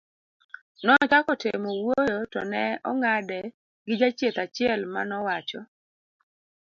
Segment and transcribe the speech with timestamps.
[0.85, 3.39] nochako temo wuoyo to ne ong'ade
[3.85, 5.59] gi jachieth achiel manowacho